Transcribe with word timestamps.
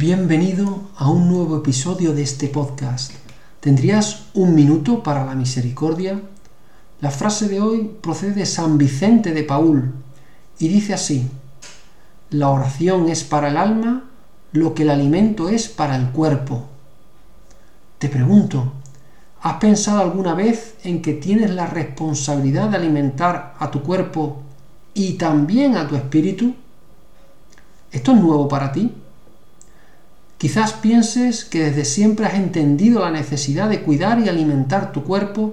Bienvenido 0.00 0.88
a 0.96 1.10
un 1.10 1.28
nuevo 1.28 1.58
episodio 1.58 2.14
de 2.14 2.22
este 2.22 2.48
podcast. 2.48 3.12
¿Tendrías 3.60 4.28
un 4.32 4.54
minuto 4.54 5.02
para 5.02 5.26
la 5.26 5.34
misericordia? 5.34 6.22
La 7.02 7.10
frase 7.10 7.50
de 7.50 7.60
hoy 7.60 7.98
procede 8.00 8.32
de 8.32 8.46
San 8.46 8.78
Vicente 8.78 9.32
de 9.32 9.42
Paul 9.42 9.92
y 10.58 10.68
dice 10.68 10.94
así, 10.94 11.28
la 12.30 12.48
oración 12.48 13.10
es 13.10 13.24
para 13.24 13.48
el 13.48 13.58
alma 13.58 14.04
lo 14.52 14.72
que 14.72 14.84
el 14.84 14.90
alimento 14.90 15.50
es 15.50 15.68
para 15.68 15.96
el 15.96 16.08
cuerpo. 16.12 16.64
Te 17.98 18.08
pregunto, 18.08 18.72
¿has 19.42 19.56
pensado 19.56 20.00
alguna 20.00 20.32
vez 20.32 20.76
en 20.82 21.02
que 21.02 21.12
tienes 21.12 21.50
la 21.50 21.66
responsabilidad 21.66 22.70
de 22.70 22.78
alimentar 22.78 23.54
a 23.58 23.70
tu 23.70 23.82
cuerpo 23.82 24.40
y 24.94 25.18
también 25.18 25.76
a 25.76 25.86
tu 25.86 25.94
espíritu? 25.94 26.54
¿Esto 27.92 28.12
es 28.12 28.18
nuevo 28.18 28.48
para 28.48 28.72
ti? 28.72 28.94
Quizás 30.40 30.72
pienses 30.72 31.44
que 31.44 31.64
desde 31.64 31.84
siempre 31.84 32.24
has 32.24 32.32
entendido 32.32 33.00
la 33.00 33.10
necesidad 33.10 33.68
de 33.68 33.82
cuidar 33.82 34.20
y 34.20 34.30
alimentar 34.30 34.90
tu 34.90 35.04
cuerpo 35.04 35.52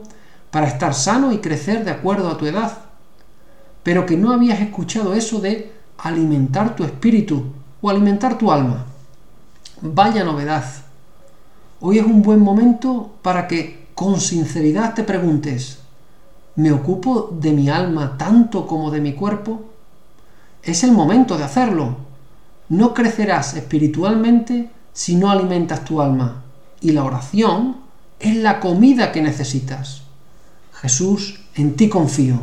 para 0.49 0.67
estar 0.67 0.93
sano 0.93 1.33
y 1.33 1.39
crecer 1.39 1.83
de 1.83 1.91
acuerdo 1.91 2.29
a 2.29 2.37
tu 2.37 2.45
edad, 2.45 2.71
pero 3.83 4.05
que 4.05 4.15
no 4.15 4.31
habías 4.31 4.61
escuchado 4.61 5.13
eso 5.13 5.41
de 5.41 5.73
alimentar 5.97 6.77
tu 6.77 6.85
espíritu 6.85 7.47
o 7.81 7.89
alimentar 7.89 8.37
tu 8.37 8.49
alma. 8.49 8.85
Vaya 9.81 10.23
novedad. 10.23 10.63
Hoy 11.81 11.99
es 11.99 12.05
un 12.05 12.21
buen 12.21 12.39
momento 12.39 13.11
para 13.21 13.45
que 13.45 13.87
con 13.93 14.21
sinceridad 14.21 14.93
te 14.93 15.03
preguntes, 15.03 15.79
¿me 16.55 16.71
ocupo 16.71 17.37
de 17.37 17.51
mi 17.51 17.69
alma 17.69 18.17
tanto 18.17 18.65
como 18.65 18.89
de 18.89 19.01
mi 19.01 19.11
cuerpo? 19.11 19.65
Es 20.63 20.85
el 20.85 20.93
momento 20.93 21.37
de 21.37 21.43
hacerlo. 21.43 21.97
No 22.69 22.93
crecerás 22.93 23.53
espiritualmente 23.53 24.76
si 24.97 25.15
no 25.15 25.29
alimentas 25.29 25.85
tu 25.85 26.01
alma. 26.01 26.41
Y 26.81 26.89
la 26.89 27.03
oración 27.03 27.77
es 28.19 28.35
la 28.35 28.59
comida 28.59 29.11
que 29.11 29.21
necesitas. 29.21 30.01
Jesús, 30.73 31.39
en 31.53 31.75
ti 31.75 31.87
confío. 31.87 32.41